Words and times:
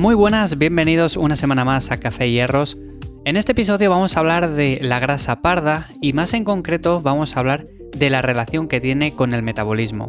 Muy 0.00 0.14
buenas, 0.14 0.56
bienvenidos 0.56 1.18
una 1.18 1.36
semana 1.36 1.66
más 1.66 1.90
a 1.90 2.00
Café 2.00 2.30
Hierros. 2.30 2.78
En 3.26 3.36
este 3.36 3.52
episodio 3.52 3.90
vamos 3.90 4.16
a 4.16 4.20
hablar 4.20 4.52
de 4.52 4.78
la 4.80 4.98
grasa 4.98 5.42
parda 5.42 5.88
y 6.00 6.14
más 6.14 6.32
en 6.32 6.42
concreto 6.42 7.02
vamos 7.02 7.36
a 7.36 7.40
hablar 7.40 7.66
de 7.94 8.08
la 8.08 8.22
relación 8.22 8.66
que 8.66 8.80
tiene 8.80 9.12
con 9.12 9.34
el 9.34 9.42
metabolismo. 9.42 10.08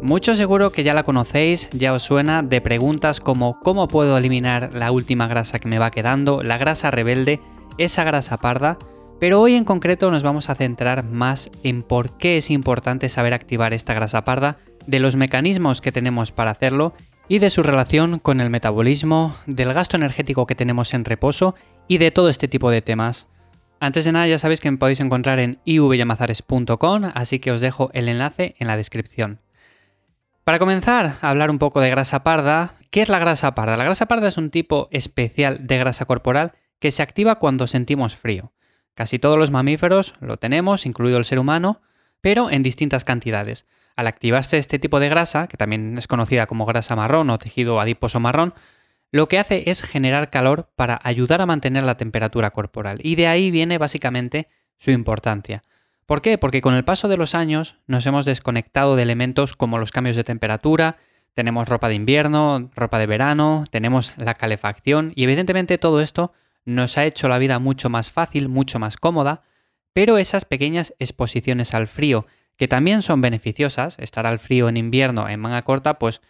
Mucho 0.00 0.36
seguro 0.36 0.70
que 0.70 0.84
ya 0.84 0.94
la 0.94 1.02
conocéis, 1.02 1.68
ya 1.72 1.92
os 1.92 2.04
suena 2.04 2.44
de 2.44 2.60
preguntas 2.60 3.18
como 3.18 3.58
cómo 3.58 3.88
puedo 3.88 4.16
eliminar 4.16 4.70
la 4.74 4.92
última 4.92 5.26
grasa 5.26 5.58
que 5.58 5.68
me 5.68 5.80
va 5.80 5.90
quedando, 5.90 6.44
la 6.44 6.56
grasa 6.56 6.92
rebelde, 6.92 7.40
esa 7.78 8.04
grasa 8.04 8.36
parda, 8.36 8.78
pero 9.18 9.40
hoy 9.40 9.56
en 9.56 9.64
concreto 9.64 10.12
nos 10.12 10.22
vamos 10.22 10.50
a 10.50 10.54
centrar 10.54 11.02
más 11.02 11.50
en 11.64 11.82
por 11.82 12.16
qué 12.16 12.36
es 12.36 12.48
importante 12.48 13.08
saber 13.08 13.34
activar 13.34 13.74
esta 13.74 13.92
grasa 13.92 14.22
parda, 14.22 14.58
de 14.86 15.00
los 15.00 15.16
mecanismos 15.16 15.80
que 15.80 15.90
tenemos 15.90 16.30
para 16.30 16.52
hacerlo 16.52 16.94
y 17.32 17.38
de 17.38 17.48
su 17.48 17.62
relación 17.62 18.18
con 18.18 18.42
el 18.42 18.50
metabolismo, 18.50 19.34
del 19.46 19.72
gasto 19.72 19.96
energético 19.96 20.44
que 20.44 20.54
tenemos 20.54 20.92
en 20.92 21.06
reposo 21.06 21.54
y 21.88 21.96
de 21.96 22.10
todo 22.10 22.28
este 22.28 22.46
tipo 22.46 22.70
de 22.70 22.82
temas. 22.82 23.26
Antes 23.80 24.04
de 24.04 24.12
nada 24.12 24.26
ya 24.26 24.38
sabéis 24.38 24.60
que 24.60 24.70
me 24.70 24.76
podéis 24.76 25.00
encontrar 25.00 25.38
en 25.38 25.58
ivyamazares.com, 25.64 27.10
así 27.14 27.38
que 27.38 27.50
os 27.50 27.62
dejo 27.62 27.88
el 27.94 28.10
enlace 28.10 28.54
en 28.58 28.66
la 28.66 28.76
descripción. 28.76 29.40
Para 30.44 30.58
comenzar 30.58 31.16
a 31.22 31.30
hablar 31.30 31.50
un 31.50 31.58
poco 31.58 31.80
de 31.80 31.88
grasa 31.88 32.22
parda, 32.22 32.74
¿qué 32.90 33.00
es 33.00 33.08
la 33.08 33.18
grasa 33.18 33.54
parda? 33.54 33.78
La 33.78 33.84
grasa 33.84 34.04
parda 34.04 34.28
es 34.28 34.36
un 34.36 34.50
tipo 34.50 34.88
especial 34.90 35.66
de 35.66 35.78
grasa 35.78 36.04
corporal 36.04 36.52
que 36.80 36.90
se 36.90 37.02
activa 37.02 37.38
cuando 37.38 37.66
sentimos 37.66 38.14
frío. 38.14 38.52
Casi 38.92 39.18
todos 39.18 39.38
los 39.38 39.50
mamíferos 39.50 40.12
lo 40.20 40.36
tenemos, 40.36 40.84
incluido 40.84 41.16
el 41.16 41.24
ser 41.24 41.38
humano, 41.38 41.80
pero 42.22 42.50
en 42.50 42.62
distintas 42.62 43.04
cantidades. 43.04 43.66
Al 43.94 44.06
activarse 44.06 44.56
este 44.56 44.78
tipo 44.78 45.00
de 45.00 45.10
grasa, 45.10 45.48
que 45.48 45.58
también 45.58 45.98
es 45.98 46.06
conocida 46.06 46.46
como 46.46 46.64
grasa 46.64 46.96
marrón 46.96 47.28
o 47.28 47.36
tejido 47.36 47.78
adiposo 47.78 48.20
marrón, 48.20 48.54
lo 49.10 49.28
que 49.28 49.38
hace 49.38 49.68
es 49.70 49.82
generar 49.82 50.30
calor 50.30 50.70
para 50.74 50.98
ayudar 51.02 51.42
a 51.42 51.46
mantener 51.46 51.84
la 51.84 51.98
temperatura 51.98 52.50
corporal. 52.50 52.98
Y 53.02 53.16
de 53.16 53.26
ahí 53.26 53.50
viene 53.50 53.76
básicamente 53.76 54.48
su 54.78 54.90
importancia. 54.90 55.62
¿Por 56.06 56.22
qué? 56.22 56.38
Porque 56.38 56.62
con 56.62 56.74
el 56.74 56.84
paso 56.84 57.08
de 57.08 57.18
los 57.18 57.34
años 57.34 57.76
nos 57.86 58.06
hemos 58.06 58.24
desconectado 58.24 58.96
de 58.96 59.02
elementos 59.02 59.54
como 59.54 59.78
los 59.78 59.90
cambios 59.90 60.16
de 60.16 60.24
temperatura, 60.24 60.96
tenemos 61.34 61.68
ropa 61.68 61.88
de 61.88 61.94
invierno, 61.94 62.70
ropa 62.74 62.98
de 62.98 63.06
verano, 63.06 63.64
tenemos 63.70 64.14
la 64.16 64.34
calefacción 64.34 65.12
y 65.14 65.24
evidentemente 65.24 65.78
todo 65.78 66.00
esto 66.00 66.32
nos 66.64 66.98
ha 66.98 67.04
hecho 67.04 67.28
la 67.28 67.38
vida 67.38 67.58
mucho 67.58 67.88
más 67.88 68.10
fácil, 68.10 68.48
mucho 68.48 68.78
más 68.78 68.96
cómoda, 68.96 69.42
pero 69.92 70.18
esas 70.18 70.44
pequeñas 70.44 70.94
exposiciones 70.98 71.74
al 71.74 71.86
frío 71.86 72.26
que 72.56 72.68
también 72.68 73.02
son 73.02 73.20
beneficiosas, 73.20 73.96
estar 73.98 74.26
al 74.26 74.38
frío 74.38 74.68
en 74.68 74.76
invierno 74.76 75.28
en 75.28 75.40
manga 75.40 75.62
corta, 75.62 75.98
pues 75.98 76.20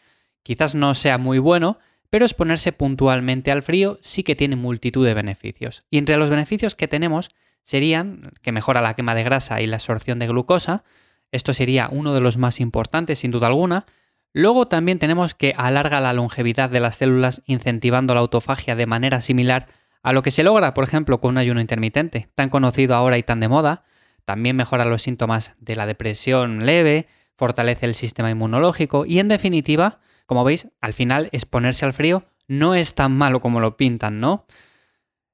quizás 0.42 0.74
no 0.74 0.94
sea 0.94 1.18
muy 1.18 1.38
bueno, 1.38 1.78
pero 2.10 2.24
exponerse 2.24 2.72
puntualmente 2.72 3.50
al 3.50 3.62
frío 3.62 3.98
sí 4.00 4.22
que 4.22 4.36
tiene 4.36 4.56
multitud 4.56 5.04
de 5.04 5.14
beneficios. 5.14 5.84
Y 5.90 5.98
entre 5.98 6.16
los 6.16 6.30
beneficios 6.30 6.74
que 6.74 6.88
tenemos 6.88 7.30
serían 7.62 8.32
que 8.42 8.52
mejora 8.52 8.80
la 8.80 8.94
quema 8.94 9.14
de 9.14 9.24
grasa 9.24 9.60
y 9.60 9.66
la 9.66 9.76
absorción 9.76 10.18
de 10.18 10.26
glucosa, 10.26 10.84
esto 11.30 11.54
sería 11.54 11.88
uno 11.90 12.12
de 12.12 12.20
los 12.20 12.36
más 12.36 12.60
importantes 12.60 13.20
sin 13.20 13.30
duda 13.30 13.46
alguna. 13.46 13.86
Luego 14.34 14.68
también 14.68 14.98
tenemos 14.98 15.34
que 15.34 15.54
alarga 15.56 16.00
la 16.00 16.12
longevidad 16.12 16.70
de 16.70 16.80
las 16.80 16.96
células 16.96 17.42
incentivando 17.46 18.14
la 18.14 18.20
autofagia 18.20 18.76
de 18.76 18.86
manera 18.86 19.20
similar 19.20 19.66
a 20.02 20.12
lo 20.12 20.22
que 20.22 20.30
se 20.30 20.42
logra, 20.42 20.74
por 20.74 20.84
ejemplo, 20.84 21.20
con 21.20 21.32
un 21.32 21.38
ayuno 21.38 21.60
intermitente, 21.60 22.28
tan 22.34 22.48
conocido 22.48 22.94
ahora 22.94 23.18
y 23.18 23.22
tan 23.22 23.40
de 23.40 23.48
moda. 23.48 23.84
También 24.24 24.56
mejora 24.56 24.84
los 24.84 25.02
síntomas 25.02 25.54
de 25.58 25.76
la 25.76 25.86
depresión 25.86 26.66
leve, 26.66 27.06
fortalece 27.36 27.86
el 27.86 27.94
sistema 27.94 28.30
inmunológico 28.30 29.04
y 29.06 29.18
en 29.18 29.28
definitiva, 29.28 30.00
como 30.26 30.44
veis, 30.44 30.68
al 30.80 30.94
final 30.94 31.28
exponerse 31.32 31.84
al 31.84 31.92
frío 31.92 32.24
no 32.46 32.74
es 32.74 32.94
tan 32.94 33.16
malo 33.16 33.40
como 33.40 33.60
lo 33.60 33.76
pintan, 33.76 34.20
¿no? 34.20 34.46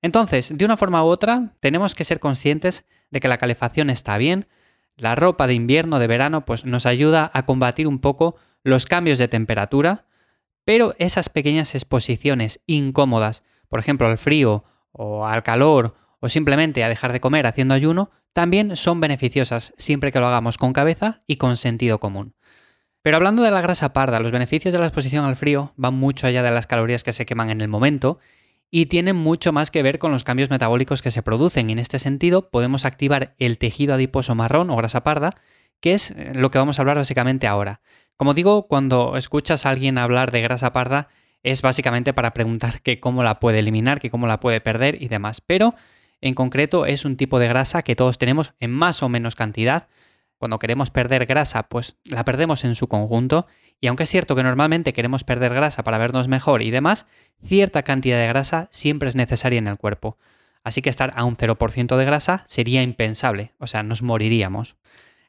Entonces, 0.00 0.52
de 0.56 0.64
una 0.64 0.76
forma 0.76 1.02
u 1.02 1.08
otra, 1.08 1.54
tenemos 1.60 1.94
que 1.94 2.04
ser 2.04 2.20
conscientes 2.20 2.84
de 3.10 3.20
que 3.20 3.28
la 3.28 3.38
calefacción 3.38 3.90
está 3.90 4.16
bien, 4.16 4.46
la 4.96 5.14
ropa 5.14 5.46
de 5.46 5.54
invierno, 5.54 5.98
de 5.98 6.06
verano, 6.06 6.44
pues 6.44 6.64
nos 6.64 6.86
ayuda 6.86 7.30
a 7.32 7.44
combatir 7.44 7.86
un 7.86 7.98
poco 7.98 8.36
los 8.62 8.86
cambios 8.86 9.18
de 9.18 9.28
temperatura, 9.28 10.06
pero 10.64 10.94
esas 10.98 11.28
pequeñas 11.28 11.74
exposiciones 11.74 12.60
incómodas, 12.66 13.42
por 13.68 13.78
ejemplo 13.78 14.06
al 14.06 14.18
frío 14.18 14.64
o 14.92 15.26
al 15.26 15.42
calor 15.42 15.94
o 16.20 16.28
simplemente 16.28 16.82
a 16.82 16.88
dejar 16.88 17.12
de 17.12 17.20
comer 17.20 17.46
haciendo 17.46 17.74
ayuno, 17.74 18.10
también 18.32 18.76
son 18.76 19.00
beneficiosas 19.00 19.72
siempre 19.76 20.12
que 20.12 20.20
lo 20.20 20.26
hagamos 20.26 20.58
con 20.58 20.72
cabeza 20.72 21.20
y 21.26 21.36
con 21.36 21.56
sentido 21.56 22.00
común. 22.00 22.34
Pero 23.02 23.16
hablando 23.16 23.42
de 23.42 23.50
la 23.50 23.60
grasa 23.60 23.92
parda, 23.92 24.20
los 24.20 24.32
beneficios 24.32 24.72
de 24.72 24.80
la 24.80 24.86
exposición 24.86 25.24
al 25.24 25.36
frío 25.36 25.72
van 25.76 25.94
mucho 25.94 26.26
allá 26.26 26.42
de 26.42 26.50
las 26.50 26.66
calorías 26.66 27.04
que 27.04 27.12
se 27.12 27.26
queman 27.26 27.50
en 27.50 27.60
el 27.60 27.68
momento 27.68 28.18
y 28.70 28.86
tienen 28.86 29.16
mucho 29.16 29.52
más 29.52 29.70
que 29.70 29.82
ver 29.82 29.98
con 29.98 30.12
los 30.12 30.24
cambios 30.24 30.50
metabólicos 30.50 31.00
que 31.00 31.10
se 31.10 31.22
producen. 31.22 31.70
Y 31.70 31.72
en 31.72 31.78
este 31.78 31.98
sentido 31.98 32.50
podemos 32.50 32.84
activar 32.84 33.34
el 33.38 33.58
tejido 33.58 33.94
adiposo 33.94 34.34
marrón 34.34 34.70
o 34.70 34.76
grasa 34.76 35.04
parda, 35.04 35.36
que 35.80 35.94
es 35.94 36.10
eh, 36.10 36.32
lo 36.34 36.50
que 36.50 36.58
vamos 36.58 36.78
a 36.78 36.82
hablar 36.82 36.96
básicamente 36.96 37.46
ahora. 37.46 37.80
Como 38.16 38.34
digo, 38.34 38.66
cuando 38.66 39.16
escuchas 39.16 39.64
a 39.64 39.70
alguien 39.70 39.96
hablar 39.96 40.32
de 40.32 40.42
grasa 40.42 40.72
parda, 40.72 41.08
es 41.42 41.62
básicamente 41.62 42.12
para 42.12 42.32
preguntar 42.32 42.82
que 42.82 43.00
cómo 43.00 43.22
la 43.22 43.40
puede 43.40 43.60
eliminar, 43.60 44.00
que 44.00 44.10
cómo 44.10 44.26
la 44.26 44.40
puede 44.40 44.60
perder 44.60 45.02
y 45.02 45.08
demás. 45.08 45.40
Pero 45.40 45.74
en 46.20 46.34
concreto 46.34 46.86
es 46.86 47.04
un 47.04 47.16
tipo 47.16 47.38
de 47.38 47.48
grasa 47.48 47.82
que 47.82 47.96
todos 47.96 48.18
tenemos 48.18 48.52
en 48.60 48.72
más 48.72 49.02
o 49.02 49.08
menos 49.08 49.36
cantidad. 49.36 49.88
Cuando 50.36 50.58
queremos 50.58 50.90
perder 50.90 51.26
grasa, 51.26 51.64
pues 51.64 51.96
la 52.04 52.24
perdemos 52.24 52.64
en 52.64 52.74
su 52.74 52.88
conjunto. 52.88 53.46
Y 53.80 53.86
aunque 53.86 54.04
es 54.04 54.10
cierto 54.10 54.34
que 54.34 54.42
normalmente 54.42 54.92
queremos 54.92 55.24
perder 55.24 55.54
grasa 55.54 55.84
para 55.84 55.98
vernos 55.98 56.28
mejor 56.28 56.62
y 56.62 56.70
demás, 56.70 57.06
cierta 57.44 57.82
cantidad 57.82 58.18
de 58.18 58.28
grasa 58.28 58.68
siempre 58.70 59.08
es 59.08 59.16
necesaria 59.16 59.58
en 59.58 59.68
el 59.68 59.78
cuerpo. 59.78 60.18
Así 60.64 60.82
que 60.82 60.90
estar 60.90 61.12
a 61.16 61.24
un 61.24 61.36
0% 61.36 61.96
de 61.96 62.04
grasa 62.04 62.44
sería 62.46 62.82
impensable, 62.82 63.52
o 63.58 63.66
sea, 63.66 63.82
nos 63.82 64.02
moriríamos. 64.02 64.76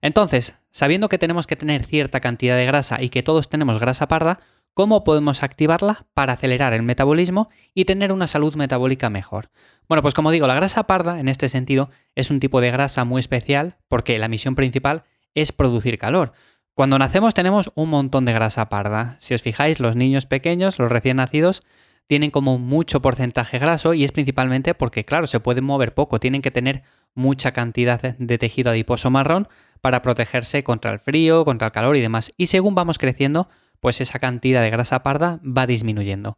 Entonces, 0.02 0.56
sabiendo 0.72 1.10
que 1.10 1.18
tenemos 1.18 1.46
que 1.46 1.56
tener 1.56 1.86
cierta 1.86 2.20
cantidad 2.20 2.56
de 2.56 2.66
grasa 2.66 3.02
y 3.02 3.10
que 3.10 3.24
todos 3.24 3.50
tenemos 3.50 3.80
grasa 3.80 4.08
parda, 4.08 4.40
¿Cómo 4.80 5.04
podemos 5.04 5.44
activarla 5.44 6.06
para 6.14 6.32
acelerar 6.32 6.72
el 6.72 6.84
metabolismo 6.84 7.50
y 7.74 7.84
tener 7.84 8.14
una 8.14 8.28
salud 8.28 8.56
metabólica 8.56 9.10
mejor? 9.10 9.50
Bueno, 9.90 10.02
pues 10.02 10.14
como 10.14 10.32
digo, 10.32 10.48
la 10.48 10.56
grasa 10.56 10.88
parda, 10.88 11.20
en 11.20 11.28
este 11.28 11.50
sentido, 11.50 11.90
es 12.16 12.32
un 12.32 12.40
tipo 12.40 12.62
de 12.62 12.72
grasa 12.72 13.04
muy 13.04 13.20
especial 13.20 13.76
porque 13.90 14.18
la 14.20 14.30
misión 14.30 14.56
principal 14.56 15.04
es 15.36 15.52
producir 15.52 15.98
calor. 15.98 16.32
Cuando 16.76 16.98
nacemos 16.98 17.34
tenemos 17.34 17.74
un 17.76 17.90
montón 17.90 18.24
de 18.24 18.32
grasa 18.32 18.70
parda. 18.70 19.18
Si 19.20 19.34
os 19.34 19.42
fijáis, 19.42 19.82
los 19.82 19.98
niños 19.98 20.26
pequeños, 20.26 20.80
los 20.80 20.90
recién 20.90 21.18
nacidos, 21.18 21.62
tienen 22.08 22.32
como 22.32 22.58
mucho 22.58 23.02
porcentaje 23.02 23.60
graso 23.60 23.94
y 23.94 24.06
es 24.06 24.14
principalmente 24.14 24.76
porque, 24.76 25.04
claro, 25.04 25.28
se 25.28 25.42
pueden 25.42 25.66
mover 25.66 25.94
poco, 25.94 26.22
tienen 26.22 26.42
que 26.42 26.52
tener 26.52 26.84
mucha 27.14 27.52
cantidad 27.52 28.16
de 28.18 28.38
tejido 28.38 28.72
adiposo 28.72 29.10
marrón 29.10 29.50
para 29.82 30.02
protegerse 30.02 30.64
contra 30.64 30.94
el 30.94 31.00
frío, 31.00 31.44
contra 31.44 31.68
el 31.68 31.74
calor 31.74 31.98
y 31.98 32.02
demás. 32.02 32.32
Y 32.38 32.48
según 32.48 32.76
vamos 32.76 32.98
creciendo, 32.98 33.50
pues 33.80 34.02
esa 34.02 34.20
cantidad 34.20 34.62
de 34.62 34.70
grasa 34.70 35.04
parda 35.04 35.40
va 35.46 35.68
disminuyendo. 35.68 36.38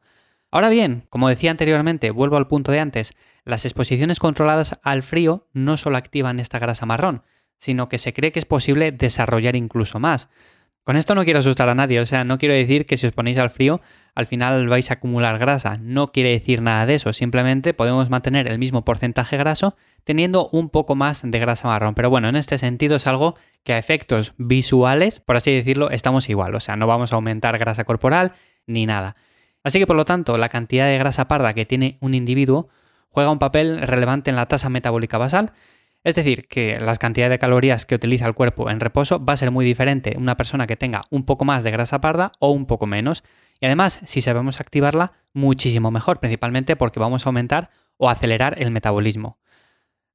Ahora 0.51 0.69
bien, 0.69 1.05
como 1.09 1.29
decía 1.29 1.51
anteriormente, 1.51 2.11
vuelvo 2.11 2.37
al 2.37 2.47
punto 2.47 2.71
de 2.71 2.81
antes, 2.81 3.13
las 3.45 3.65
exposiciones 3.65 4.19
controladas 4.19 4.79
al 4.83 5.01
frío 5.01 5.47
no 5.53 5.77
solo 5.77 5.97
activan 5.97 6.39
esta 6.39 6.59
grasa 6.59 6.85
marrón, 6.85 7.23
sino 7.57 7.87
que 7.87 7.97
se 7.97 8.13
cree 8.13 8.31
que 8.31 8.39
es 8.39 8.45
posible 8.45 8.91
desarrollar 8.91 9.55
incluso 9.55 9.99
más. 9.99 10.29
Con 10.83 10.97
esto 10.97 11.13
no 11.13 11.23
quiero 11.23 11.39
asustar 11.39 11.69
a 11.69 11.75
nadie, 11.75 11.99
o 11.99 12.05
sea, 12.07 12.23
no 12.23 12.39
quiero 12.39 12.55
decir 12.55 12.85
que 12.85 12.97
si 12.97 13.05
os 13.05 13.13
ponéis 13.13 13.37
al 13.37 13.51
frío 13.51 13.81
al 14.15 14.25
final 14.25 14.67
vais 14.67 14.89
a 14.89 14.95
acumular 14.95 15.37
grasa, 15.37 15.77
no 15.79 16.07
quiere 16.07 16.31
decir 16.31 16.61
nada 16.61 16.87
de 16.87 16.95
eso, 16.95 17.13
simplemente 17.13 17.73
podemos 17.73 18.09
mantener 18.09 18.47
el 18.47 18.57
mismo 18.57 18.83
porcentaje 18.83 19.37
graso 19.37 19.75
teniendo 20.03 20.49
un 20.51 20.69
poco 20.69 20.95
más 20.95 21.21
de 21.23 21.39
grasa 21.39 21.67
marrón, 21.67 21.93
pero 21.93 22.09
bueno, 22.09 22.29
en 22.29 22.35
este 22.35 22.57
sentido 22.57 22.95
es 22.95 23.05
algo 23.05 23.35
que 23.63 23.73
a 23.73 23.77
efectos 23.77 24.33
visuales, 24.37 25.19
por 25.19 25.35
así 25.35 25.53
decirlo, 25.53 25.91
estamos 25.91 26.29
igual, 26.29 26.55
o 26.55 26.59
sea, 26.59 26.75
no 26.75 26.87
vamos 26.87 27.13
a 27.13 27.15
aumentar 27.15 27.57
grasa 27.59 27.83
corporal 27.83 28.33
ni 28.65 28.87
nada. 28.87 29.15
Así 29.63 29.77
que 29.77 29.85
por 29.85 29.95
lo 29.95 30.05
tanto, 30.05 30.37
la 30.37 30.49
cantidad 30.49 30.87
de 30.87 30.97
grasa 30.97 31.27
parda 31.27 31.53
que 31.53 31.65
tiene 31.65 31.99
un 32.01 32.15
individuo 32.15 32.69
juega 33.09 33.29
un 33.29 33.39
papel 33.39 33.81
relevante 33.85 34.31
en 34.31 34.35
la 34.35 34.47
tasa 34.47 34.69
metabólica 34.69 35.19
basal 35.19 35.53
es 36.03 36.15
decir, 36.15 36.47
que 36.47 36.79
las 36.79 36.99
cantidades 36.99 37.31
de 37.31 37.39
calorías 37.39 37.85
que 37.85 37.95
utiliza 37.95 38.25
el 38.25 38.33
cuerpo 38.33 38.69
en 38.69 38.79
reposo 38.79 39.23
va 39.23 39.33
a 39.33 39.37
ser 39.37 39.51
muy 39.51 39.63
diferente 39.65 40.15
una 40.17 40.35
persona 40.35 40.65
que 40.65 40.75
tenga 40.75 41.01
un 41.09 41.23
poco 41.23 41.45
más 41.45 41.63
de 41.63 41.71
grasa 41.71 42.01
parda 42.01 42.31
o 42.39 42.51
un 42.51 42.65
poco 42.65 42.87
menos. 42.87 43.23
Y 43.59 43.67
además, 43.67 43.99
si 44.05 44.21
sabemos 44.21 44.59
activarla, 44.59 45.13
muchísimo 45.33 45.91
mejor, 45.91 46.19
principalmente 46.19 46.75
porque 46.75 46.99
vamos 46.99 47.25
a 47.25 47.29
aumentar 47.29 47.69
o 47.97 48.09
acelerar 48.09 48.55
el 48.59 48.71
metabolismo. 48.71 49.37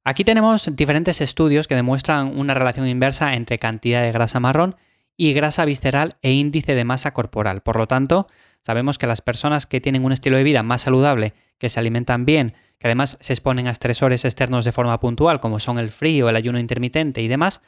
Aquí 0.03 0.23
tenemos 0.23 0.69
diferentes 0.75 1.21
estudios 1.21 1.67
que 1.67 1.75
demuestran 1.75 2.37
una 2.37 2.53
relación 2.53 2.87
inversa 2.87 3.33
entre 3.35 3.57
cantidad 3.57 4.01
de 4.01 4.11
grasa 4.11 4.39
marrón 4.39 4.75
y 5.17 5.33
grasa 5.33 5.65
visceral 5.65 6.17
e 6.21 6.31
índice 6.31 6.75
de 6.75 6.85
masa 6.85 7.11
corporal. 7.11 7.61
Por 7.61 7.77
lo 7.77 7.87
tanto, 7.87 8.27
sabemos 8.61 8.97
que 8.97 9.07
las 9.07 9.21
personas 9.21 9.65
que 9.65 9.81
tienen 9.81 10.05
un 10.05 10.11
estilo 10.11 10.37
de 10.37 10.43
vida 10.43 10.63
más 10.63 10.83
saludable, 10.83 11.33
que 11.57 11.69
se 11.69 11.79
alimentan 11.79 12.25
bien, 12.25 12.53
que 12.79 12.87
además 12.87 13.17
se 13.19 13.33
exponen 13.33 13.67
a 13.67 13.71
estresores 13.71 14.25
externos 14.25 14.65
de 14.65 14.71
forma 14.71 14.99
puntual, 14.99 15.39
como 15.39 15.59
son 15.59 15.79
el 15.79 15.89
frío, 15.89 16.29
el 16.29 16.35
ayuno 16.35 16.59
intermitente 16.59 17.21
y 17.21 17.27
demás, 17.27 17.61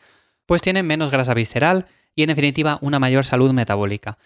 pues 0.45 0.61
tienen 0.61 0.85
menos 0.85 1.11
grasa 1.11 1.33
visceral 1.33 1.85
y 2.15 2.23
en 2.23 2.27
definitiva 2.27 2.79
una 2.81 2.99
mayor 2.99 3.25
salud 3.25 3.51
metabólica. 3.53 4.17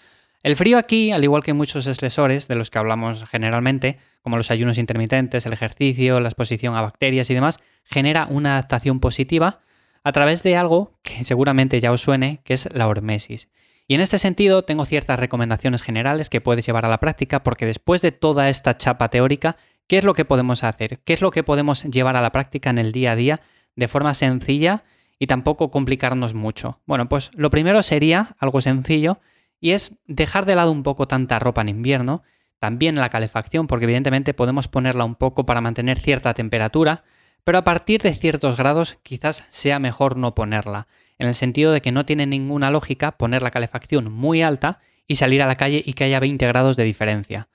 El 0.44 0.58
frío 0.58 0.78
aquí, 0.78 1.12
al 1.12 1.24
igual 1.24 1.42
que 1.42 1.54
muchos 1.54 1.88
estresores 1.88 2.50
de 2.50 2.56
los 2.56 2.70
que 2.70 2.78
hablamos 2.78 3.24
generalmente, 3.30 3.98
como 4.22 4.36
los 4.36 4.52
ayunos 4.52 4.78
intermitentes, 4.78 5.46
el 5.46 5.54
ejercicio, 5.54 6.20
la 6.20 6.28
exposición 6.28 6.76
a 6.76 6.82
bacterias 6.82 7.30
y 7.30 7.34
demás, 7.34 7.60
genera 7.86 8.28
una 8.30 8.54
adaptación 8.54 9.00
positiva 9.00 9.62
a 10.04 10.12
través 10.12 10.44
de 10.44 10.58
algo 10.58 11.00
que 11.02 11.24
seguramente 11.24 11.80
ya 11.80 11.94
os 11.94 12.02
suene, 12.02 12.42
que 12.44 12.56
es 12.56 12.68
la 12.74 12.90
hormesis. 12.90 13.48
Y 13.88 13.96
en 13.96 14.02
este 14.02 14.18
sentido 14.18 14.64
tengo 14.64 14.86
ciertas 14.86 15.20
recomendaciones 15.20 15.82
generales 15.82 16.30
que 16.30 16.42
puedes 16.42 16.66
llevar 16.66 16.86
a 16.86 16.90
la 16.90 17.00
práctica 17.00 17.44
porque 17.44 17.66
después 17.66 18.02
de 18.02 18.12
toda 18.12 18.50
esta 18.50 18.78
chapa 18.78 19.10
teórica, 19.10 19.58
¿qué 19.88 19.98
es 19.98 20.04
lo 20.04 20.14
que 20.14 20.26
podemos 20.26 20.64
hacer? 20.64 21.00
¿Qué 21.00 21.14
es 21.14 21.22
lo 21.22 21.32
que 21.32 21.44
podemos 21.44 21.84
llevar 21.84 22.16
a 22.16 22.22
la 22.22 22.32
práctica 22.32 22.70
en 22.70 22.78
el 22.78 22.92
día 22.92 23.14
a 23.14 23.16
día 23.16 23.42
de 23.76 23.88
forma 23.88 24.14
sencilla 24.14 24.84
y 25.20 25.28
tampoco 25.28 25.72
complicarnos 25.72 26.34
mucho? 26.34 26.82
Bueno, 26.86 27.10
pues 27.10 27.32
lo 27.34 27.50
primero 27.50 27.84
sería 27.84 28.36
algo 28.40 28.62
sencillo 28.62 29.20
y 29.60 29.72
es 29.72 29.94
dejar 30.06 30.46
de 30.46 30.56
lado 30.56 30.72
un 30.72 30.84
poco 30.84 31.08
tanta 31.08 31.40
ropa 31.40 31.62
en 31.62 31.70
invierno, 31.70 32.24
también 32.60 32.96
la 32.96 33.10
calefacción 33.10 33.68
porque 33.68 33.86
evidentemente 33.86 34.34
podemos 34.34 34.68
ponerla 34.68 35.06
un 35.06 35.16
poco 35.16 35.46
para 35.46 35.62
mantener 35.62 36.00
cierta 36.00 36.34
temperatura, 36.34 37.04
pero 37.44 37.58
a 37.58 37.64
partir 37.64 38.02
de 38.02 38.14
ciertos 38.14 38.58
grados 38.58 39.00
quizás 39.04 39.46
sea 39.50 39.80
mejor 39.80 40.18
no 40.18 40.34
ponerla 40.34 40.88
en 41.18 41.28
el 41.28 41.36
sentido 41.36 41.72
de 41.72 41.82
que 41.82 41.92
no 41.92 42.06
tiene 42.06 42.26
ninguna 42.26 42.72
lógica 42.72 43.14
poner 43.14 43.42
la 43.44 43.52
calefacción 43.52 44.12
muy 44.12 44.42
alta 44.42 44.80
y 45.08 45.16
salir 45.16 45.42
a 45.42 45.48
la 45.48 45.56
calle 45.56 45.82
y 45.86 45.94
que 45.94 46.06
haya 46.06 46.20
20 46.20 46.46
grados 46.48 46.76
de 46.76 46.84
diferencia. 46.84 47.48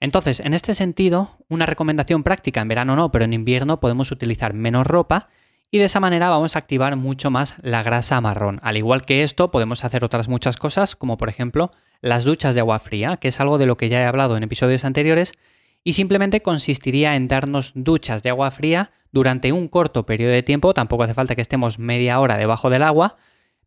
Entonces, 0.00 0.40
en 0.40 0.54
este 0.54 0.74
sentido, 0.74 1.38
una 1.48 1.66
recomendación 1.66 2.22
práctica, 2.22 2.60
en 2.60 2.68
verano 2.68 2.96
no, 2.96 3.10
pero 3.10 3.24
en 3.24 3.32
invierno 3.32 3.80
podemos 3.80 4.10
utilizar 4.10 4.52
menos 4.52 4.86
ropa 4.86 5.28
y 5.70 5.78
de 5.78 5.86
esa 5.86 6.00
manera 6.00 6.30
vamos 6.30 6.54
a 6.54 6.58
activar 6.58 6.96
mucho 6.96 7.30
más 7.30 7.54
la 7.62 7.82
grasa 7.82 8.20
marrón. 8.20 8.60
Al 8.62 8.76
igual 8.76 9.02
que 9.02 9.22
esto, 9.22 9.50
podemos 9.50 9.84
hacer 9.84 10.04
otras 10.04 10.28
muchas 10.28 10.56
cosas, 10.56 10.96
como 10.96 11.16
por 11.16 11.28
ejemplo 11.28 11.72
las 12.02 12.24
duchas 12.24 12.54
de 12.54 12.60
agua 12.60 12.78
fría, 12.78 13.16
que 13.16 13.28
es 13.28 13.40
algo 13.40 13.58
de 13.58 13.66
lo 13.66 13.76
que 13.76 13.88
ya 13.88 14.00
he 14.00 14.04
hablado 14.04 14.36
en 14.36 14.42
episodios 14.42 14.84
anteriores, 14.84 15.32
y 15.82 15.94
simplemente 15.94 16.42
consistiría 16.42 17.16
en 17.16 17.28
darnos 17.28 17.72
duchas 17.74 18.22
de 18.22 18.30
agua 18.30 18.50
fría 18.50 18.90
durante 19.12 19.52
un 19.52 19.68
corto 19.68 20.04
periodo 20.04 20.32
de 20.32 20.42
tiempo, 20.42 20.74
tampoco 20.74 21.04
hace 21.04 21.14
falta 21.14 21.34
que 21.34 21.42
estemos 21.42 21.78
media 21.78 22.20
hora 22.20 22.36
debajo 22.36 22.70
del 22.70 22.82
agua, 22.82 23.16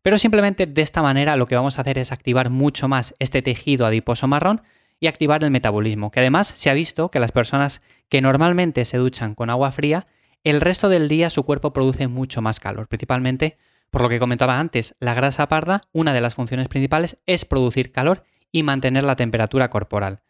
pero 0.02 0.16
simplemente 0.18 0.66
de 0.66 0.82
esta 0.82 1.02
manera 1.02 1.36
lo 1.36 1.46
que 1.46 1.56
vamos 1.56 1.78
a 1.78 1.82
hacer 1.82 1.98
es 1.98 2.12
activar 2.12 2.50
mucho 2.50 2.88
más 2.88 3.14
este 3.18 3.42
tejido 3.42 3.84
adiposo 3.84 4.28
marrón 4.28 4.62
y 5.00 5.06
activar 5.06 5.42
el 5.42 5.50
metabolismo, 5.50 6.10
que 6.10 6.20
además 6.20 6.46
se 6.46 6.70
ha 6.70 6.74
visto 6.74 7.10
que 7.10 7.18
las 7.18 7.32
personas 7.32 7.80
que 8.08 8.20
normalmente 8.20 8.84
se 8.84 8.98
duchan 8.98 9.34
con 9.34 9.50
agua 9.50 9.72
fría, 9.72 10.06
el 10.44 10.60
resto 10.60 10.88
del 10.88 11.08
día 11.08 11.30
su 11.30 11.44
cuerpo 11.44 11.72
produce 11.72 12.06
mucho 12.06 12.42
más 12.42 12.60
calor, 12.60 12.86
principalmente 12.86 13.56
por 13.90 14.02
lo 14.02 14.08
que 14.08 14.20
comentaba 14.20 14.60
antes, 14.60 14.94
la 15.00 15.14
grasa 15.14 15.48
parda, 15.48 15.82
una 15.92 16.12
de 16.12 16.20
las 16.20 16.34
funciones 16.34 16.68
principales 16.68 17.16
es 17.26 17.44
producir 17.44 17.90
calor 17.90 18.22
y 18.52 18.62
mantener 18.62 19.04
la 19.04 19.16
temperatura 19.16 19.68
corporal. 19.68 20.22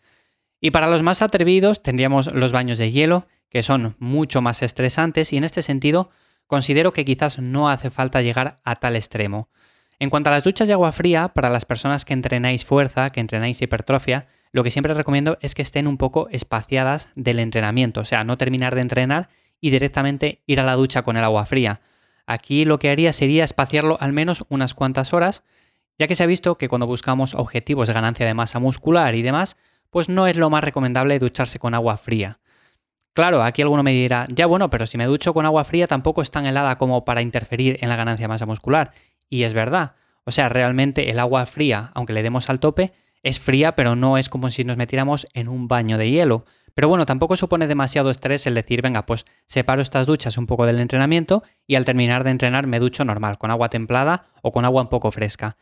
Y 0.60 0.70
para 0.70 0.88
los 0.88 1.02
más 1.02 1.20
atrevidos 1.20 1.82
tendríamos 1.82 2.32
los 2.32 2.52
baños 2.52 2.78
de 2.78 2.92
hielo, 2.92 3.26
que 3.50 3.62
son 3.62 3.96
mucho 3.98 4.40
más 4.40 4.62
estresantes 4.62 5.32
y 5.32 5.36
en 5.36 5.44
este 5.44 5.62
sentido 5.62 6.10
considero 6.46 6.92
que 6.92 7.04
quizás 7.04 7.38
no 7.38 7.68
hace 7.68 7.90
falta 7.90 8.22
llegar 8.22 8.60
a 8.64 8.76
tal 8.76 8.96
extremo. 8.96 9.48
En 9.98 10.10
cuanto 10.10 10.30
a 10.30 10.32
las 10.32 10.44
duchas 10.44 10.66
de 10.66 10.74
agua 10.74 10.92
fría, 10.92 11.28
para 11.28 11.50
las 11.50 11.64
personas 11.64 12.04
que 12.04 12.14
entrenáis 12.14 12.64
fuerza, 12.64 13.10
que 13.10 13.20
entrenáis 13.20 13.60
hipertrofia, 13.60 14.26
lo 14.52 14.64
que 14.64 14.70
siempre 14.70 14.94
recomiendo 14.94 15.38
es 15.40 15.54
que 15.54 15.62
estén 15.62 15.86
un 15.86 15.96
poco 15.96 16.28
espaciadas 16.30 17.08
del 17.14 17.38
entrenamiento, 17.38 18.00
o 18.00 18.04
sea, 18.04 18.24
no 18.24 18.36
terminar 18.36 18.74
de 18.74 18.80
entrenar 18.80 19.28
y 19.60 19.70
directamente 19.70 20.42
ir 20.46 20.60
a 20.60 20.64
la 20.64 20.74
ducha 20.74 21.02
con 21.02 21.16
el 21.16 21.24
agua 21.24 21.46
fría. 21.46 21.80
Aquí 22.26 22.64
lo 22.64 22.78
que 22.78 22.90
haría 22.90 23.12
sería 23.12 23.44
espaciarlo 23.44 23.96
al 24.00 24.12
menos 24.12 24.44
unas 24.48 24.74
cuantas 24.74 25.12
horas, 25.12 25.42
ya 25.98 26.06
que 26.06 26.14
se 26.14 26.22
ha 26.22 26.26
visto 26.26 26.56
que 26.56 26.68
cuando 26.68 26.86
buscamos 26.86 27.34
objetivos 27.34 27.88
de 27.88 27.94
ganancia 27.94 28.26
de 28.26 28.34
masa 28.34 28.58
muscular 28.58 29.14
y 29.14 29.22
demás, 29.22 29.56
pues 29.90 30.08
no 30.08 30.26
es 30.26 30.36
lo 30.36 30.48
más 30.50 30.64
recomendable 30.64 31.18
ducharse 31.18 31.58
con 31.58 31.74
agua 31.74 31.96
fría. 31.96 32.38
Claro, 33.12 33.42
aquí 33.42 33.62
alguno 33.62 33.82
me 33.82 33.92
dirá, 33.92 34.26
ya 34.32 34.46
bueno, 34.46 34.70
pero 34.70 34.86
si 34.86 34.96
me 34.96 35.06
ducho 35.06 35.34
con 35.34 35.44
agua 35.44 35.64
fría 35.64 35.86
tampoco 35.86 36.22
es 36.22 36.30
tan 36.30 36.46
helada 36.46 36.78
como 36.78 37.04
para 37.04 37.22
interferir 37.22 37.78
en 37.80 37.88
la 37.88 37.96
ganancia 37.96 38.24
de 38.24 38.28
masa 38.28 38.46
muscular. 38.46 38.92
Y 39.28 39.42
es 39.42 39.52
verdad. 39.52 39.94
O 40.24 40.32
sea, 40.32 40.48
realmente 40.48 41.10
el 41.10 41.18
agua 41.18 41.44
fría, 41.46 41.90
aunque 41.94 42.12
le 42.12 42.22
demos 42.22 42.48
al 42.50 42.60
tope, 42.60 42.92
es 43.22 43.40
fría, 43.40 43.74
pero 43.76 43.96
no 43.96 44.18
es 44.18 44.28
como 44.28 44.50
si 44.50 44.64
nos 44.64 44.76
metiéramos 44.76 45.26
en 45.34 45.48
un 45.48 45.68
baño 45.68 45.98
de 45.98 46.10
hielo. 46.10 46.44
Pero 46.74 46.88
bueno, 46.88 47.06
tampoco 47.06 47.36
supone 47.36 47.66
demasiado 47.66 48.10
estrés 48.10 48.46
el 48.46 48.54
decir, 48.54 48.82
venga, 48.82 49.04
pues 49.06 49.24
separo 49.46 49.82
estas 49.82 50.06
duchas 50.06 50.38
un 50.38 50.46
poco 50.46 50.66
del 50.66 50.80
entrenamiento 50.80 51.42
y 51.66 51.74
al 51.74 51.84
terminar 51.84 52.24
de 52.24 52.30
entrenar 52.30 52.66
me 52.66 52.78
ducho 52.78 53.04
normal, 53.04 53.38
con 53.38 53.50
agua 53.50 53.68
templada 53.68 54.28
o 54.42 54.52
con 54.52 54.64
agua 54.64 54.82
un 54.82 54.88
poco 54.88 55.10
fresca. 55.10 55.56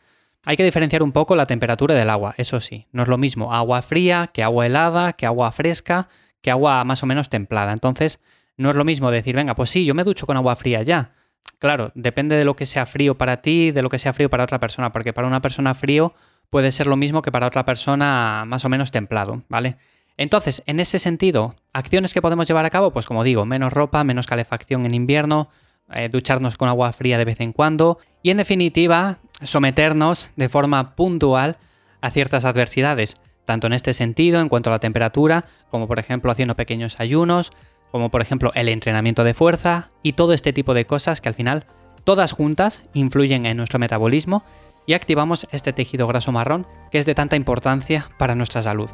Hay 0.45 0.57
que 0.57 0.65
diferenciar 0.65 1.03
un 1.03 1.13
poco 1.13 1.35
la 1.35 1.47
temperatura 1.47 1.95
del 1.95 2.11
agua, 2.11 2.35
eso 2.37 2.61
sí, 2.61 2.87
no 2.93 3.03
es 3.03 3.09
lo 3.09 3.19
mismo 3.19 3.53
agua 3.53 3.83
fría 3.83 4.31
que 4.33 4.43
agua 4.43 4.67
helada, 4.67 5.15
que 5.15 5.27
agua 5.27 5.51
fresca, 5.51 6.09
que 6.41 6.51
agua 6.51 6.85
más 6.85 7.03
o 7.03 7.07
menos 7.07 7.29
templada. 7.29 7.73
Entonces, 7.73 8.21
no 8.57 8.71
es 8.71 8.77
lo 8.77 8.85
mismo 8.85 9.11
decir, 9.11 9.35
venga, 9.35 9.55
pues 9.55 9.71
sí, 9.71 9.85
yo 9.85 9.95
me 9.95 10.05
ducho 10.05 10.27
con 10.27 10.37
agua 10.37 10.57
fría 10.57 10.83
ya. 10.83 11.13
Claro, 11.59 11.91
depende 11.95 12.37
de 12.37 12.45
lo 12.45 12.55
que 12.55 12.67
sea 12.67 12.87
frío 12.87 13.19
para 13.19 13.43
ti, 13.43 13.73
de 13.73 13.83
lo 13.83 13.89
que 13.89 13.99
sea 13.99 14.13
frío 14.13 14.31
para 14.31 14.45
otra 14.45 14.61
persona, 14.61 14.93
porque 14.93 15.13
para 15.13 15.27
una 15.27 15.43
persona 15.43 15.75
frío 15.75 16.15
puede 16.51 16.71
ser 16.73 16.87
lo 16.87 16.97
mismo 16.97 17.21
que 17.23 17.33
para 17.33 17.47
otra 17.47 17.65
persona 17.65 18.45
más 18.47 18.65
o 18.65 18.69
menos 18.69 18.91
templado, 18.91 19.43
¿vale? 19.49 19.77
Entonces, 20.17 20.63
en 20.67 20.81
ese 20.81 20.99
sentido, 20.99 21.57
acciones 21.73 22.13
que 22.13 22.23
podemos 22.23 22.49
llevar 22.49 22.65
a 22.65 22.71
cabo, 22.71 22.93
pues 22.93 23.07
como 23.07 23.25
digo, 23.25 23.45
menos 23.45 23.73
ropa, 23.73 24.03
menos 24.05 24.27
calefacción 24.27 24.87
en 24.87 24.95
invierno, 24.95 25.49
eh, 25.93 26.09
ducharnos 26.09 26.57
con 26.57 26.69
agua 26.69 26.93
fría 26.93 27.19
de 27.19 27.25
vez 27.25 27.41
en 27.41 27.53
cuando 27.53 27.99
y 28.23 28.31
en 28.31 28.37
definitiva 28.37 29.21
someternos 29.43 30.31
de 30.37 30.49
forma 30.49 30.95
puntual 30.97 31.57
a 32.01 32.11
ciertas 32.11 32.45
adversidades, 32.45 33.15
tanto 33.45 33.69
en 33.69 33.73
este 33.73 33.95
sentido 33.95 34.41
en 34.41 34.49
cuanto 34.49 34.71
a 34.71 34.75
la 34.75 34.81
temperatura, 34.81 35.47
como 35.71 35.89
por 35.89 35.99
ejemplo 35.99 36.31
haciendo 36.31 36.57
pequeños 36.57 37.01
ayunos, 37.01 37.53
como 37.91 38.11
por 38.11 38.23
ejemplo 38.23 38.53
el 38.55 38.69
entrenamiento 38.69 39.25
de 39.25 39.35
fuerza 39.35 39.89
y 40.03 40.13
todo 40.13 40.33
este 40.33 40.53
tipo 40.53 40.75
de 40.75 40.87
cosas 40.87 41.21
que 41.21 41.29
al 41.29 41.35
final 41.35 41.67
todas 42.05 42.33
juntas 42.33 42.83
influyen 42.95 43.47
en 43.47 43.57
nuestro 43.57 43.79
metabolismo 43.79 44.45
y 44.87 44.95
activamos 44.95 45.47
este 45.51 45.73
tejido 45.73 46.07
graso 46.07 46.33
marrón 46.33 46.67
que 46.91 46.99
es 46.99 47.07
de 47.07 47.15
tanta 47.15 47.37
importancia 47.37 48.11
para 48.19 48.35
nuestra 48.35 48.63
salud. 48.63 48.91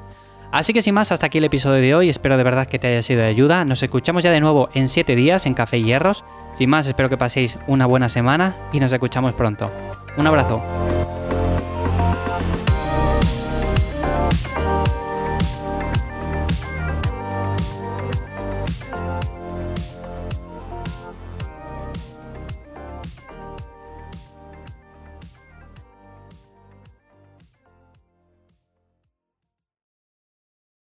Así 0.54 0.72
que 0.72 0.82
sin 0.82 0.94
más, 0.94 1.10
hasta 1.10 1.26
aquí 1.26 1.38
el 1.38 1.44
episodio 1.44 1.80
de 1.80 1.94
hoy, 1.96 2.08
espero 2.08 2.36
de 2.36 2.44
verdad 2.44 2.68
que 2.68 2.78
te 2.78 2.86
haya 2.86 3.02
sido 3.02 3.22
de 3.22 3.26
ayuda, 3.26 3.64
nos 3.64 3.82
escuchamos 3.82 4.22
ya 4.22 4.30
de 4.30 4.38
nuevo 4.38 4.68
en 4.74 4.88
7 4.88 5.16
días 5.16 5.46
en 5.46 5.54
Café 5.54 5.78
y 5.78 5.84
Hierros, 5.84 6.24
sin 6.52 6.70
más 6.70 6.86
espero 6.86 7.08
que 7.08 7.16
paséis 7.16 7.58
una 7.66 7.86
buena 7.86 8.08
semana 8.08 8.54
y 8.72 8.78
nos 8.78 8.92
escuchamos 8.92 9.32
pronto. 9.32 9.68
Un 10.16 10.28
abrazo. 10.28 10.62